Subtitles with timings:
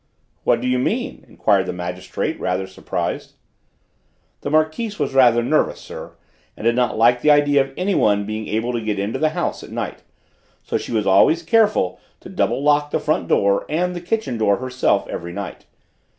[0.43, 3.33] "What do you mean?" enquired the magistrate, rather surprised.
[4.39, 6.13] "The Marquise was rather nervous, sir,
[6.57, 9.63] and did not like the idea of anyone being able to get into the house
[9.63, 10.01] at night;
[10.63, 14.57] so she was always careful to double lock the front door and the kitchen door
[14.57, 15.67] herself every night.